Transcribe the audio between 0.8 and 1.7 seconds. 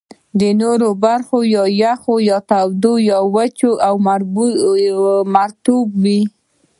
برخې یا